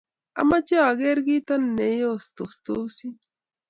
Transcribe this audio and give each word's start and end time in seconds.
amoche 0.39 0.75
ager 0.89 1.17
kito 1.27 1.55
neoestostosii. 1.75 3.13